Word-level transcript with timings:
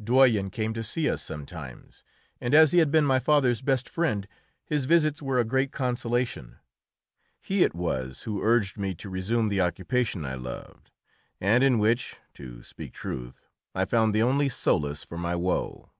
Doyen 0.00 0.50
came 0.50 0.72
to 0.74 0.84
see 0.84 1.10
us 1.10 1.20
sometimes, 1.20 2.04
and 2.40 2.54
as 2.54 2.70
he 2.70 2.78
had 2.78 2.92
been 2.92 3.04
my 3.04 3.18
father's 3.18 3.60
best 3.60 3.88
friend 3.88 4.28
his 4.64 4.84
visits 4.84 5.20
were 5.20 5.40
a 5.40 5.44
great 5.44 5.72
consolation. 5.72 6.60
He 7.42 7.64
it 7.64 7.74
was 7.74 8.22
who 8.22 8.40
urged 8.40 8.78
me 8.78 8.94
to 8.94 9.10
resume 9.10 9.48
the 9.48 9.60
occupation 9.62 10.24
I 10.24 10.34
loved, 10.34 10.92
and 11.40 11.64
in 11.64 11.80
which, 11.80 12.18
to 12.34 12.62
speak 12.62 12.92
truth, 12.92 13.48
I 13.74 13.84
found 13.84 14.14
the 14.14 14.22
only 14.22 14.48
solace 14.48 15.02
for 15.02 15.18
my 15.18 15.34
woe. 15.34 15.90